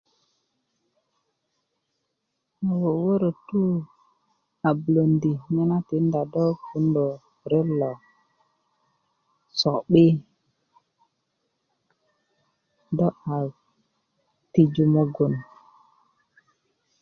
ko 2.59 2.71
wöwörötu 2.83 3.61
a 4.67 4.69
bulöndi 4.81 5.31
nye 5.53 5.63
na 5.71 5.77
tinda 5.89 6.21
do 6.33 6.45
puwundö 6.65 7.07
ret 7.51 7.69
lo 7.79 7.91
so'bi 9.59 10.05
do 12.97 13.07
a 13.35 13.35
tiju 14.53 14.83
mugun 14.93 15.33